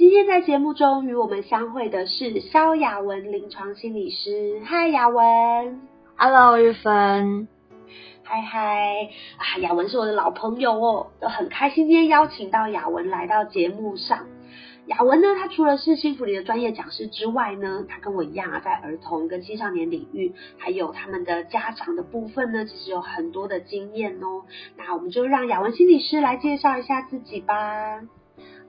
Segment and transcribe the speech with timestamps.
[0.00, 4.62] 今天在节目中与我们相会的是肖雅文临床心理师。
[4.64, 5.82] 嗨，雅文。
[6.16, 7.46] Hello，玉芬。
[8.22, 14.26] 嗨嗨啊，雅文是我的老朋友哦，都很开心今天邀请到雅文来到节目上。
[14.86, 24.44] 雅文呢，他除了是幸福里的专业讲师之外呢，他跟我一样啊，在儿童跟青少年领域，还有他们的家长的部分呢，其实有很多的经验哦。
[24.78, 28.00] 那我们就让雅文心理师来介绍一下自己吧。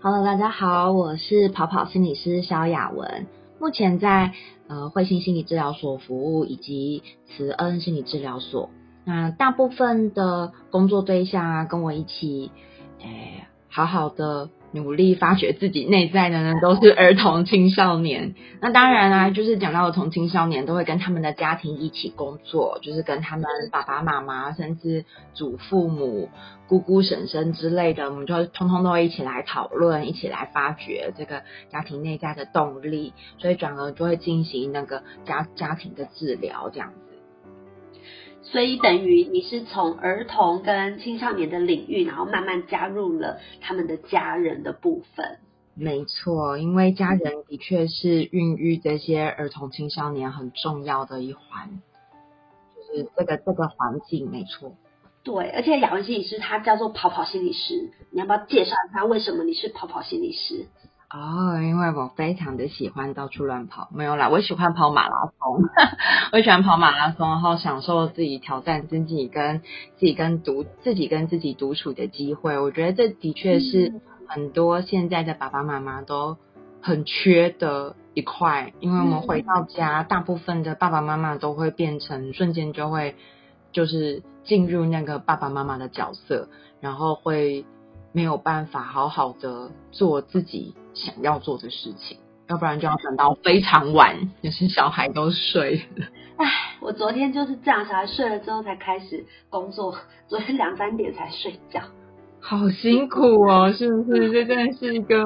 [0.03, 3.27] Hello，大家好，我是跑跑心理师肖雅文，
[3.59, 4.33] 目前在
[4.67, 8.71] 呃慧心心理治疗所服务，以及慈恩心理治疗所。
[9.05, 12.51] 那大部分的工作对象啊，跟我一起，
[12.99, 18.35] 诶、好好的努力发掘自己内在的呢，都是儿童青少年。
[18.61, 26.29] 那当然啊，就是讲到儿童青少年，都会跟他们的家庭一起工作，就是跟他们爸爸妈妈，甚至祖父母、
[26.67, 37.10] 姑姑、婶婶之类的，我们就通通都会一起来讨论，一起来发掘这个家庭内在的动力，所以转而就会进行那个家家庭的治疗这样子。
[38.43, 45.37] 所以等于你是从儿童跟青少年的领域，然后慢慢加入了他们的家人的部分。
[45.73, 51.81] 没错，因为家人的确是孕育这些儿童青少年很重要的一环，
[52.75, 54.73] 就是这个这个环境，没错。
[55.23, 60.65] 对，而且雅文心理师他叫做跑跑心理师，你要不要介绍一下为什么你是跑跑心理师？
[61.13, 65.61] 哦，因为我非常的喜欢到处乱跑，没有啦，我喜欢跑马拉松，
[66.31, 72.57] 我喜欢跑马拉松，然后享受自己挑战自己跟自己跟独自己跟自己独处的机会。
[72.57, 76.37] 我觉得这的确是很多现在的爸爸妈妈都
[76.81, 83.15] 很缺的一块，因为我们回到家，大部分的爸爸妈妈都会变成瞬间就会
[83.73, 86.47] 就是进入那个爸爸妈妈的角色，
[86.79, 87.65] 然后会
[88.13, 92.17] 没有办法好好的做自己想要做的事情，
[92.47, 96.05] 要不然就要等到非常晚，有些小孩都睡了。
[96.37, 96.45] 唉，
[96.81, 99.95] 我昨天就是这样，小孩睡了之后才开始工作，
[100.27, 101.81] 昨天两三点才睡觉。
[102.39, 104.31] 好辛苦哦，是不是？
[104.31, 105.23] 这真的是一个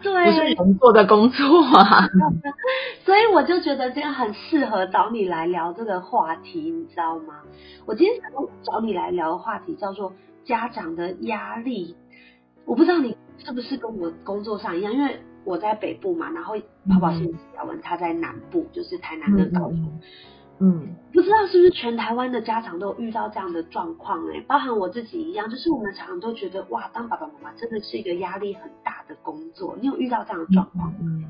[0.00, 2.08] 对，不是人做的工作啊。
[3.04, 7.34] 所以我就觉得这样很适合找你来聊这个话题，你知道吗？
[7.84, 10.12] 我今天想要找你来聊的话题叫做
[10.44, 11.96] 家长的压力。
[12.64, 16.54] 我不知道你是不是跟我工作上一样，因为我在北部嘛，然后
[16.88, 20.00] 跑跑心理小文他在南部，就是台南跟高雄。
[20.62, 29.74] 嗯，不知道是不是全台湾的家长都有遇到这样的状况哎，包含我自己一样，就是我们常常都觉得哇，当爸爸妈妈真的是一个压力很大的工作。
[29.80, 30.98] 你有遇到这样的状况吗？
[31.00, 31.24] 嗯，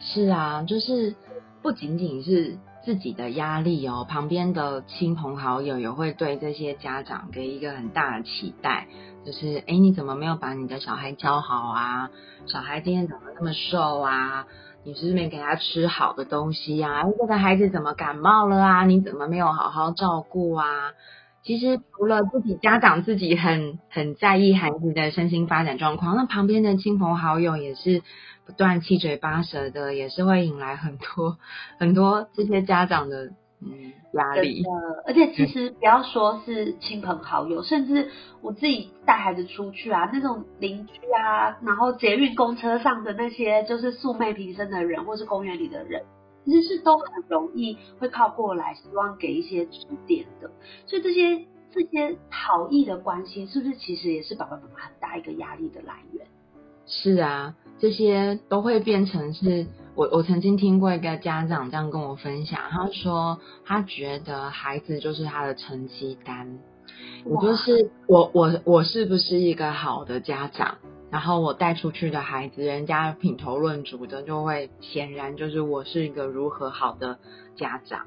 [0.00, 1.14] 是啊，就是
[1.62, 8.86] 不仅仅是自己的压力哦，旁边的亲朋好友也会对这些家长给一个很大的期待，
[9.24, 12.10] 就是哎，你怎么没有把你的小孩教好啊？
[12.46, 14.46] 小孩今天怎么那么瘦啊？
[14.84, 17.04] 你是不是没给他吃好的东西呀、啊？
[17.18, 18.84] 这个孩子怎么感冒了啊？
[18.84, 20.92] 你怎么没有好好照顾啊？
[21.42, 28.02] 其实除了自己家长自己很很在意孩子的身心发展状况，那旁边的亲朋好友也是
[28.46, 31.38] 不断七嘴八舌的，也是会引来很多
[31.78, 34.62] 很多这些家长的嗯压力。
[35.06, 38.10] 而且其实不要说是亲朋好友，甚至
[38.42, 46.02] 我自己带孩子出去啊，那种邻居啊，然后捷运公车上的那些就是素昧平生的人，或是公园里的人。
[46.44, 50.50] 其实是都很容易会靠过来，希望给一些指点的，
[50.86, 56.26] 所以这些这些好意的关心，是不是其实也是爸爸妈妈很大一个压力的来源？
[56.84, 66.58] 是啊，这些都会变成是我我曾经听过一个家长这样跟我分享，他说他觉得孩子就是他的成绩单，
[67.24, 70.78] 我就是我我我是不是一个好的家长？
[71.10, 77.18] 然后我带出去的孩子，人家品头论足的，就会显然就是我是一个如何好的
[77.54, 78.06] 家长，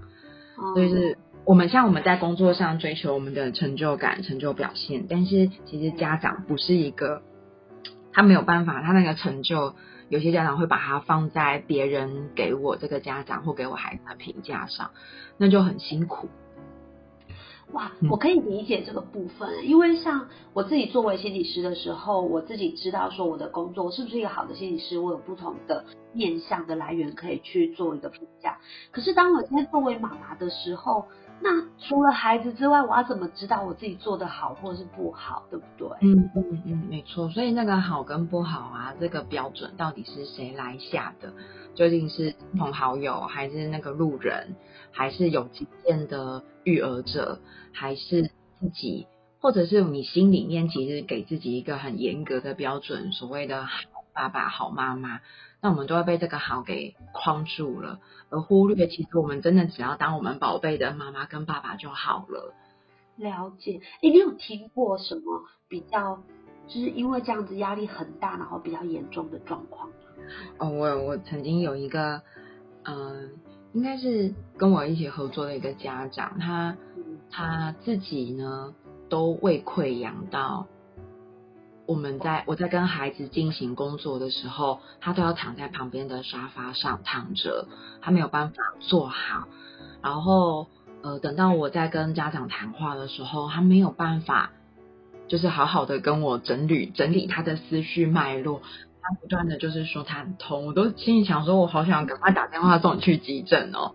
[0.58, 0.75] 哦。
[0.75, 7.22] 就是我们像我们在工作上追求我们的成就感、成就表现，但是其实家长不是一个，
[8.18, 9.75] 他没有办法，他那个成就，
[10.10, 14.90] 有些家长会把它放在别人给我这个家长或给我孩子的评价上，
[15.38, 16.28] 那就很辛苦。
[17.74, 25.86] 哇，嗯我可以理解这个部分，因为像我自己作为心理师的时候，我自己知道说我的工作是不是一个好的心理师，我有不同的
[26.18, 28.58] 面向的来源可以去做一个评价。
[28.92, 31.06] 可是当我今天作为妈妈的时候，
[31.40, 35.90] 那除了孩子之外，我要怎么知道我自己做的好或是不好，对不对？
[36.02, 37.30] 嗯嗯嗯，没错。
[37.30, 41.34] 所以那个好跟不好啊，这个标准到底是谁来下的？
[41.75, 44.56] 究竟是亲朋好友，还是那个路人，
[44.92, 47.40] 还是有经验的育儿者，
[47.72, 49.06] 还是自己，
[49.40, 53.70] 或者是你心里面其实给自己一个很严格的标准，所谓的好
[54.12, 55.20] 爸爸、好妈妈，
[55.62, 58.00] 那我们都会被这个好给框住了，
[58.30, 62.54] 而忽略其实我们真的只要当我们宝贝的妈妈跟爸爸就好了。
[63.15, 63.81] 了解。
[64.01, 66.21] 诶，你有听过什么比较，
[66.68, 69.95] 就是因为这样子压力很大，然后比较严重的状况吗？
[70.59, 72.21] 哦，我我曾经有一个，
[72.83, 73.31] 嗯、
[73.74, 78.75] 应该是跟我一起合作的一个家长，他嗯他自己呢
[79.10, 80.68] 都胃溃疡到，
[81.88, 87.68] 我们在我在跟孩子进行工作的时候，他都要躺在旁边的沙发上躺着，
[88.01, 89.48] 他没有办法坐好，
[90.04, 90.68] 然后
[91.01, 94.51] 呃等到我在跟家长谈话的时候，他没有办法。
[95.30, 98.62] 就是好好的跟我整理整理他的思绪脉络，
[99.01, 103.94] 他不断的就是说他很痛，我都心里想说，我好想赶快打电话送你去急诊哦。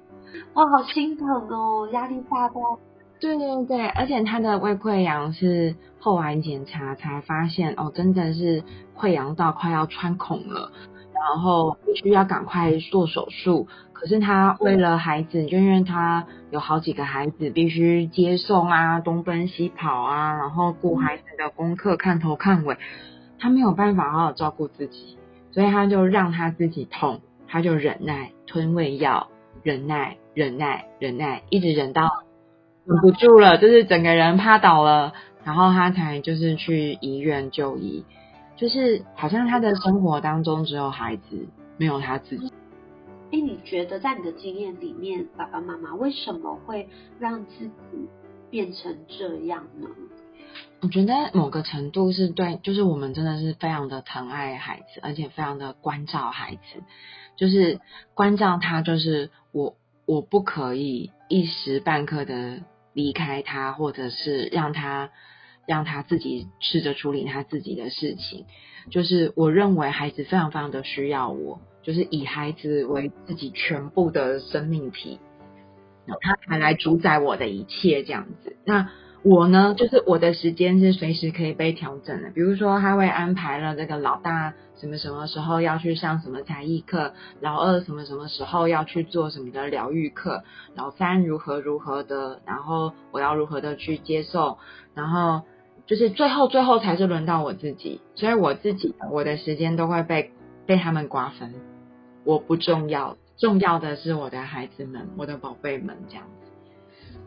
[0.52, 2.78] 哇，好心疼哦，压力大到
[3.22, 8.64] 对对对，而且他的胃溃疡是后来检查才发现，哦，真的是
[8.96, 10.72] 溃疡到快要穿孔了，
[11.14, 13.68] 然后必须要赶快做手术。
[13.92, 22.76] 可是他为了孩子，就因为他有好几个孩子，必须接送啊，东奔西跑啊，然后顾孩子的功课，看头看尾，
[23.38, 25.16] 他没有办法好好照顾自己，
[25.52, 29.28] 所以他就让他自己痛，他就忍耐吞胃药，
[29.62, 32.10] 忍耐忍耐忍耐，一直忍到
[32.84, 35.12] 忍不住了，就是整个人趴倒了，
[35.44, 38.04] 然后他才就是去医院就医，
[38.56, 41.46] 就是好像他的生活当中只有孩子，
[41.78, 42.52] 没有他自己。
[43.32, 46.88] 哎，你觉得在你的经验里面，爸爸妈妈为什么会
[47.18, 47.72] 让自己
[48.50, 49.88] 变成这样呢？
[50.82, 56.82] 我觉得某个程度是对，就是我们真的是非常的疼爱孩子，而且非常的关照孩子，
[57.36, 57.80] 就是
[58.14, 62.60] 关照他，就是我我不可以一时半刻的
[62.92, 65.10] 离开他，或者是让他
[65.66, 68.46] 让他自己试着处理他自己的事情。
[68.90, 75.20] 就是我认为孩子非常非常的需要我，就是以孩子为自己全部的生命体，
[76.06, 78.56] 那他才来主宰我的一切这样子。
[78.64, 78.90] 那
[79.24, 82.30] 我呢，就是我的时间是随时可以被调整的。
[82.30, 90.42] 比如说，他会安排了这个老大什么什么时候要去上什么才艺课，老二什么什么时候要去做什么的疗愈课，
[90.74, 94.58] 老三如何如何的，然后我要如何的去接受，
[94.94, 95.42] 然后
[95.86, 100.32] 就是最后最后才是轮到我自己，所以我自己我的时间都会被
[100.66, 101.54] 被他们瓜分，
[102.24, 106.24] 我不重要，重要的是我的孩子们，我的宝贝们这样。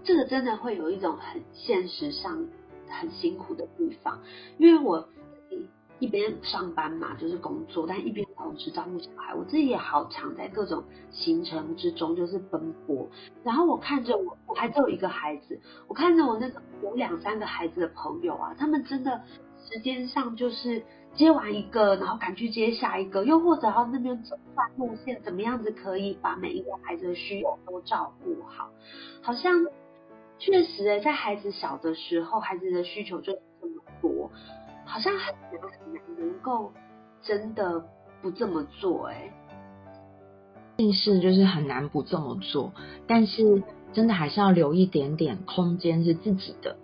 [0.06, 2.48] 这个真的会有一种很现实上
[2.88, 4.22] 很辛苦的地方，
[4.60, 5.10] 因为我自
[5.50, 13.10] 己一边上班嘛，就是工作，但一边同时照顾小孩，我自己也好常在各种行程之中就是奔波，
[13.44, 19.22] 然后我看着我，我还只有一个孩子，我看着我那个有两三个孩子的朋友啊，他们真的
[19.58, 20.84] 时间上就是
[21.16, 28.70] 接完一个，然后赶去接下一个，又或者要那边走换路线，怎么样子可以把每一个孩子的需求都照顾好，
[29.24, 29.66] 好像。
[30.38, 34.32] 确实诶，在孩子小的时候，孩子的需求就这么多，
[34.86, 36.72] 好像很难很难能够
[37.22, 37.84] 真的
[38.22, 39.32] 不这么做诶。
[40.78, 42.74] 定是就是很难不这么做，
[43.08, 43.64] 但是
[43.94, 46.76] 真的还是要留一点点空间是自己的。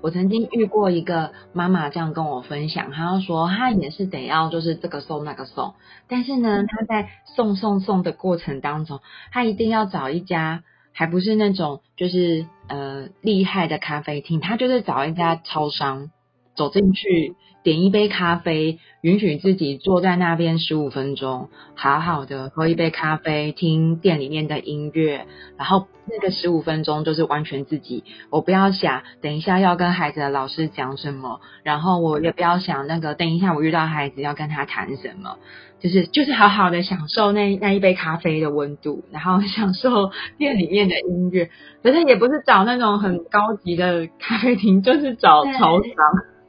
[0.00, 5.74] 我曾经遇过一个妈妈这样跟我分享，她说她也是得要就是这个送那个送，
[6.06, 9.00] 但是呢，她在送送送的过程当中，
[9.32, 10.62] 她一定要找一家
[10.98, 16.10] 还不是那种就是呃厉害的咖啡厅，他就是找一家超商，
[16.56, 17.34] 走进去
[17.66, 25.26] 点一杯咖啡，允许自己坐在那边十五分钟，好好的喝一杯咖啡，听店里面的音乐，
[25.58, 35.38] 然后那个十五分钟就是完全自己，我不要想等一下要跟孩子的老师讲什么，然后我也不要想那个等一下我遇到孩子要跟他谈什么，
[35.80, 41.50] 就是就是好好的享受那那一杯咖啡的温度，然后享受店里面的音乐，
[41.82, 45.92] 可是也不是找那种很高级的咖啡厅，就是找超商。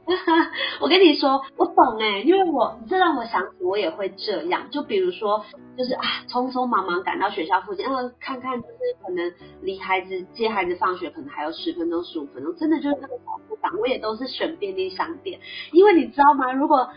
[0.80, 4.70] 我跟你说，我懂哎，因为我这让我想起我也会这样。
[4.70, 5.44] 就比如说，
[5.76, 8.74] 就是啊，匆匆忙忙赶到学校附近，然后看看，就是
[9.04, 15.40] 可能离孩子接孩子放学可能还有十分钟、十五分钟，真的就是那个小步档，我也都是选便利商店，
[15.72, 16.52] 因为你知道吗？
[16.52, 16.88] 如果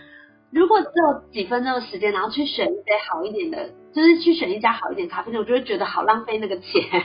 [0.50, 7.04] 如果只有几分钟的时间，然后去选一杯好一点的，就是去选一家好一点咖啡店，我就会觉得好浪费那个钱。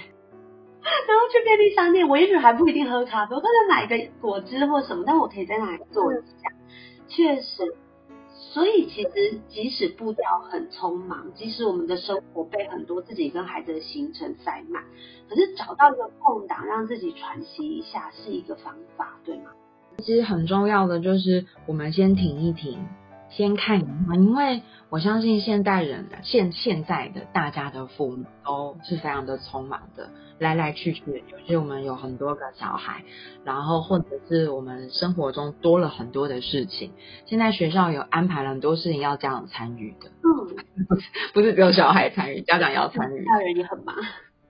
[1.08, 6.50] 然后去便利商店，我也许还不一定喝咖啡，我可能买个果汁或什么，但我可以在那里坐一下。
[7.08, 7.74] 确实，
[8.30, 14.82] 所以其实即使步调很匆忙，即使我们的生活被很多自己跟孩子的行程塞满，
[15.28, 19.50] 可是找到一个空档让自己喘息一下是一个方法，对吗？
[19.98, 22.86] 其实很重要的就是我们先停一停。
[23.36, 33.04] 先看一下，因为我相信现代人现现在的大家的父母都是非常的匆忙的，来来去去，尤其我们有很多个小孩，
[33.44, 36.92] 然后或者是我们生活中多了很多的事情。
[37.26, 40.56] 现在学校有安排了很多事情要家长参与的，嗯，
[40.88, 43.94] 不是不是只有小孩参与，家长也要参与，大人也很忙。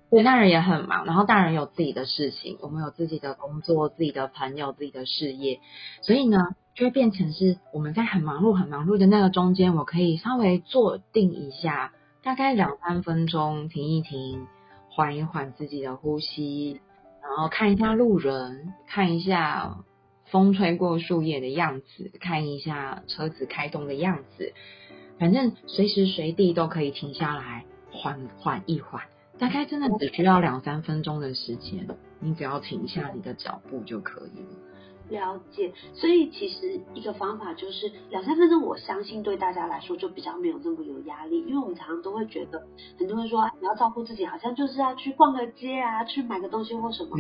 [0.09, 5.59] 对，大人也很忙，然后大人有自己的事情，我们有自己的工作、自己的朋友、自己的事业，
[6.03, 6.39] 所以呢，
[6.77, 14.47] 就会变成是我们在很忙碌、很忙碌的那个中间，我可以稍微坐定一下，大概两三分钟，停一停，
[14.91, 16.83] 缓一缓自己的呼吸，
[17.23, 19.79] 然后看一下路人，看一下
[20.27, 24.53] 风吹过树叶的样子，看一下车子开动的样子，
[25.19, 29.03] 反正随时随地都可以停下来，缓缓一缓。
[29.39, 31.89] 大概真的只需要两三分钟的时间，
[32.21, 34.66] 你只要停下你的脚步就可以了。
[35.09, 42.67] 了解，所以其实一个方法就是两三分钟，我相信对大家来说就比较没有那么有压力，因为我们常常都会觉得，
[42.99, 47.11] 很多人说你要照顾自己，好像就是要去逛个街啊，去买个东西或什么。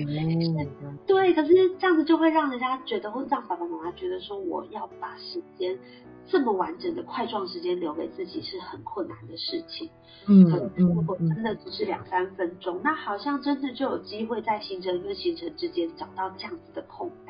[1.06, 5.78] 对，可是这样子就会让人家觉得，或让爸爸妈妈觉得说，我要把时间
[6.26, 9.88] 这么完整的块状时间留给自己是很困难的事情。
[10.28, 10.44] 嗯，
[10.76, 17.25] 如果真的只是两三分钟，那好像真的就有机会在行程跟行程之间找到这样子的空档。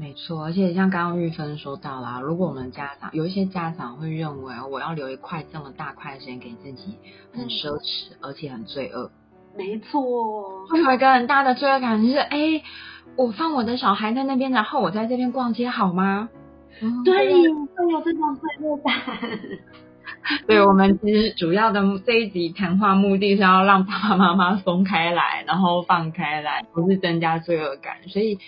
[0.00, 6.94] 没错，而且像刚刚玉芬说到啦，如果我们家长有一些家长会认为我要留一块这么大块的时间给自己，
[7.34, 9.10] 很奢侈，而且很罪恶。
[9.56, 10.00] 没错，
[10.68, 12.62] 会有一个很大的罪恶感，就是哎，
[13.16, 16.28] 我放我的小孩在那边，然后我在这边逛街好吗？
[17.04, 18.94] 对，会有这种罪恶感。
[20.46, 28.38] 对，我们其实主要的这一集谈话目的是要让爸爸妈妈松开来，然后放开来，不是增加罪恶感，所以。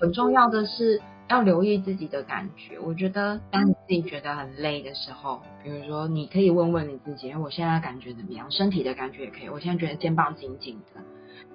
[0.00, 2.78] 很重要的是要留意自己的感觉。
[2.78, 8.50] 我觉得，当你自己觉得很累的时候，比如说，你可以问问你自己：，我现在感觉怎么样？
[8.50, 9.48] 身体的感觉也可以。
[9.48, 11.02] 我现在觉得肩膀紧紧的，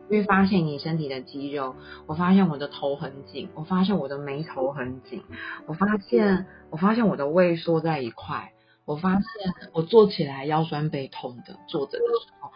[0.10, 1.76] 因为发现你身体的肌肉。
[2.06, 5.24] 我发现我的头很紧，我发现我的眉头很紧，
[5.66, 8.52] 我发现，我发现我的胃缩在一块，
[8.86, 9.24] 我发现
[9.72, 12.52] 我坐起来腰酸背痛的，坐着的时候，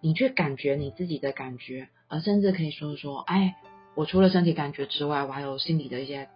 [0.00, 3.56] 你去感觉你自己的感觉，而甚至可以说说，哎。
[3.94, 6.28] 我除了身体感觉之外，我还有心里的一些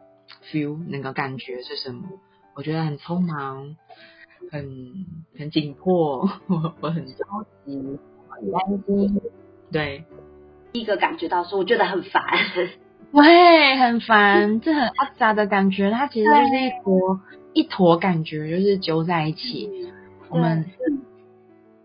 [0.50, 2.08] feel，那个感觉是什么？
[2.54, 3.76] 我觉得很匆忙，
[4.50, 5.06] 很
[5.38, 7.24] 很紧迫，我我很着
[7.64, 9.20] 急，很担心。
[9.72, 10.04] 对，
[10.72, 12.22] 第一个感觉到说我觉得很烦，
[13.12, 17.20] 对，很烦，这很阿杂的感觉，它其实就是一坨
[17.54, 19.70] 一坨感觉，就是揪在一起。
[20.28, 20.64] 我们，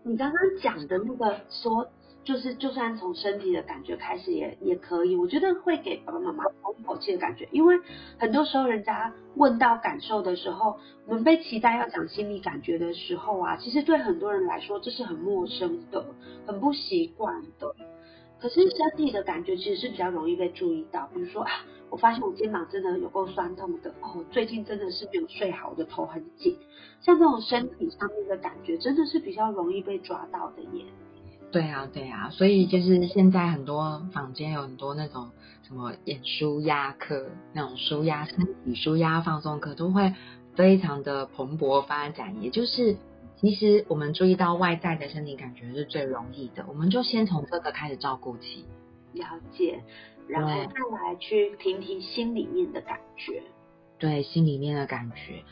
[0.02, 1.88] 你刚刚讲的那个说。
[2.30, 7.76] 就是，就算从身体的感觉开始也也可以，我觉得会给爸爸妈妈松一口气的感觉，因为
[8.18, 16.06] 很多时候人家问到感受的时候，我们被期待要讲心理感觉的时候啊，其实对很多人来说这是很陌生的，
[16.46, 17.74] 很不习惯的。
[18.40, 21.50] 可是身体的感觉其实是比较容易被注意到，比如说啊，
[21.90, 26.56] 我发现我肩膀真的有够酸痛的，哦，最近真的是没有睡好，我的头很紧，
[27.00, 30.84] 像这种身体上面的感觉，真的是比较容易被抓到的耶。
[31.52, 35.30] 对啊，对啊，所以就是现在很多坊间有很多那种
[35.66, 40.14] 什么演舒压课，那种舒压身体、舒压放松课，都会
[40.54, 42.40] 非常的蓬勃发展。
[42.40, 42.96] 也就是，
[43.36, 48.64] 其实我们注意到外在的身体感觉是最容易的，我们就先从这个开始照顾起。
[49.12, 49.82] 了解，
[50.28, 53.42] 然后再来去听听心里面的感觉。
[53.98, 55.42] 对，心里面的感觉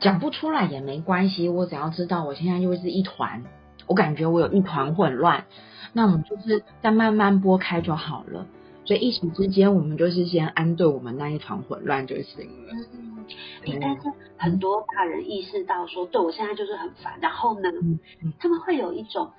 [0.00, 3.44] 讲不出来也没关系，我只要知道我现在就是一团。
[3.88, 5.44] 我感觉我有一团混乱，
[5.92, 8.46] 那我们就是再慢慢拨开就好了。
[8.84, 12.72] 所以一时之间，我们就是先安顿我们那一团混乱就行了。
[12.74, 13.24] 嗯
[13.66, 14.00] 诶但是
[14.38, 19.30] 很多大人意识到说，对我现在就是很烦，然后呢，嗯嗯他们会有一种，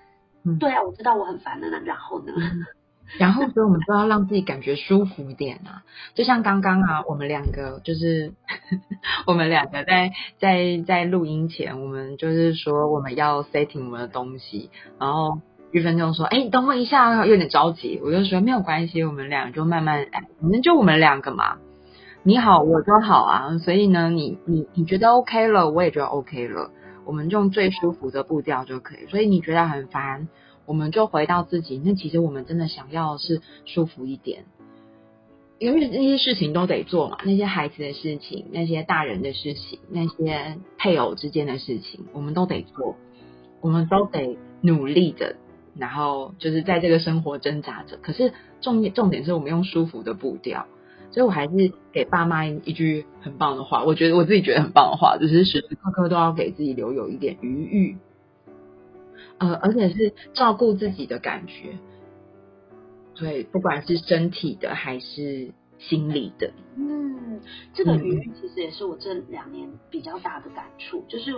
[0.43, 2.33] 嗯对啊，我知道我很烦的呢，然后呢，
[3.17, 5.83] 然后，所以我们都要让自己感觉舒服点啊。
[6.13, 8.33] 就像刚刚啊，我们两个就是
[9.25, 15.39] 我们两个在在在录音前，我们就是说我们要 setting 我们的东西，然后
[15.71, 21.57] 玉芬就说：“哎，等我一下，有点着急。”我就说没有关系，我们俩就慢慢来，反正就我们两个嘛。
[22.21, 23.57] 你好，我就好啊。
[23.57, 26.69] 所以呢，你你你觉得 OK 了，我也觉得 OK 了，
[27.05, 29.07] 我们用最舒服的步调就可以。
[29.07, 30.27] 所以你觉得很烦。
[30.69, 34.45] 我们就回到自己，那其实我们真的想要是舒服一点，
[35.57, 42.95] 因为那些事情都得做嘛，那些孩子的事情，那些大人的事情，那些配偶之间的事情，我们都得做，
[43.61, 45.37] 我们都得努力的，
[45.75, 47.97] 然后就是在这个生活挣扎着。
[47.97, 50.67] 可是重重点是我们用舒服的步调，
[51.09, 57.97] 所以我还是给爸妈一句很棒的话，我觉得我自己觉得很棒的话，就是时时刻刻都要给自己留有一点余裕。
[59.37, 61.77] 呃，而且是照顾自己的感觉，
[63.15, 67.41] 对，不管是身体的还是心理的，嗯，
[67.73, 71.35] 这个余裕其实也是我这两年比较大的感触，就是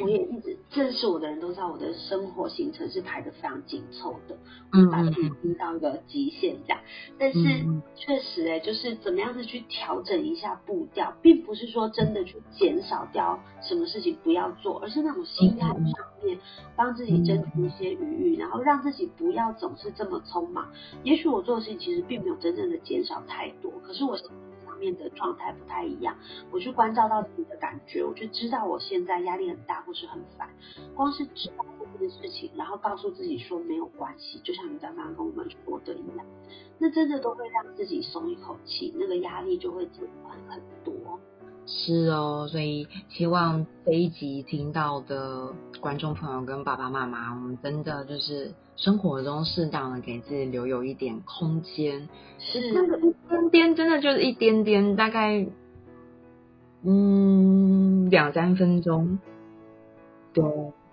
[0.00, 4.38] 我也一直认识我的人都知道，我的生活行程是排的非常紧凑的，
[4.72, 6.78] 嗯把自己逼到一个极限这样。
[7.18, 7.38] 但是
[7.96, 15.80] 确实哎、就是怎么样子去调整一下步调，并不是说真的去减少掉什么事情不要做，而是那种心态上
[16.22, 16.38] 面
[16.76, 20.68] 帮自己争取一些余裕，然后让自己不要总是这么匆忙。
[21.02, 24.16] 也许我做的事情其实并没有真正的减少太多，可是我
[24.78, 26.16] 面的状态不太一样。
[26.50, 30.48] 我去关照到自己的感觉，我就知道我现在压力很大或是很烦。
[30.94, 36.26] 光是知道这件事情，然后告诉自己说没有关系，就像你刚刚跟我们说的一样，
[36.78, 40.94] 那真的都会让自己松一口气，那个压力就会减缓很多。
[41.68, 55.46] 是哦，所以希望这一集听到的观众朋友跟爸爸妈妈，我们真的就是生活中适当的给自己留有一点空间，是那个一点点，真的就是一点点，大概
[56.82, 59.18] 嗯两三分钟，
[60.32, 60.44] 对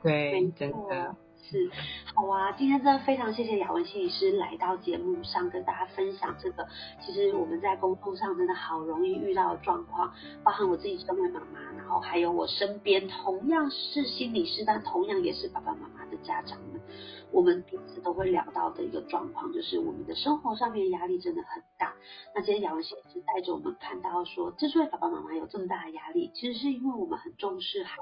[0.01, 1.15] 对，真的。
[1.49, 1.69] 是，
[2.15, 2.53] 好啊！
[2.53, 6.65] 今天真的非常谢谢雅文心理师来到节目上跟大家分享这个，
[7.01, 16.81] 其实我们在工作上真的好容易遇到的状况，包含我自己身为妈妈，然后还有我身边同样是心理师，但同样也是爸爸妈妈的家长们，
[17.29, 21.93] 我们彼此都会聊到的一个状况，就是我们的生活上面压力真的很大。
[22.33, 27.97] 那今天雅文心理师带着我们看到说，之所以爸爸妈妈有这么大的压力，其实是因为我们很重视孩。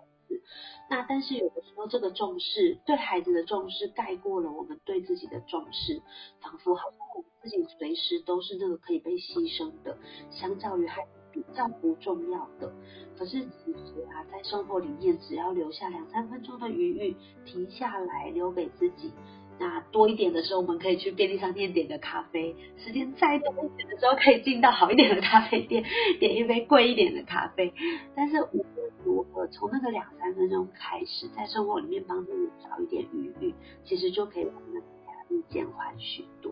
[0.90, 6.02] 那但是有的时候，这个重视对孩子的重视盖过了我们对自己的重视，
[6.42, 9.98] 仿佛好像我们自己随时都是那个可以被牺牲的，
[10.30, 12.72] 相较于孩子比较不重要的。
[13.18, 17.16] 可是其实啊，在生活里面，只要留下两三分钟的余裕，
[17.46, 19.12] 停下来留给自己。
[19.60, 25.84] 那多一点的时候，我们可以去便利商店点个咖啡；时间再多一点的时候，可以进到好一点的咖啡店，
[26.20, 27.74] 点一杯贵一点的咖啡。
[28.16, 33.54] 但是无论如何，从那个两三分钟开始，在生活里面帮自己找一点余裕，
[33.86, 36.52] 其实就可以让那个压力减缓许多。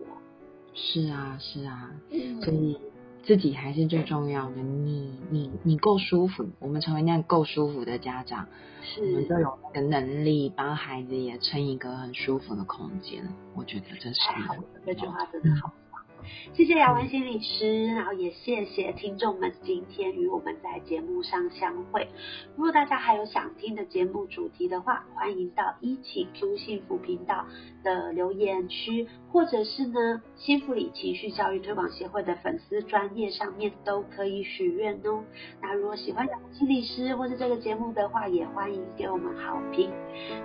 [0.72, 2.78] 是啊，是啊，嗯所以
[3.22, 4.56] 自己还是最重要的。
[4.56, 8.48] 你你你够舒服，我们成为那样够舒服的家长，
[8.98, 13.28] 我们是就有那个能力帮孩子也撑一个很舒服的空间。
[13.54, 15.72] 我觉得这是太好了，这句话真的好
[16.52, 22.08] 谢谢雅文心理师，然后也谢谢听众们今天与我们在节目上相会。
[22.56, 27.46] 如果大家还有想听的节目主题的话，欢迎到一起 Q 幸福频道
[27.82, 35.22] 的留言区，或者是呢幸福里情绪教育推广协会的粉丝专业上面都可以许愿哦。
[35.62, 39.90] 那如果喜欢雅文心理师或是这个节目的话，也欢迎给我们好评。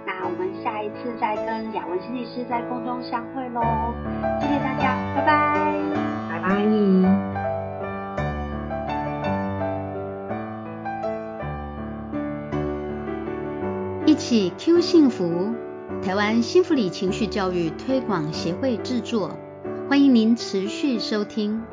[0.06, 3.62] 那我们下一次再跟雅文心理师在空中相会喽，
[4.40, 5.74] 谢谢大家，拜拜。
[6.30, 6.66] 拜拜。
[14.06, 15.56] 一起 Q 幸福，
[16.06, 19.36] 台湾幸福里情绪教育推广协会制作，
[19.90, 21.64] 欢迎您持续收听。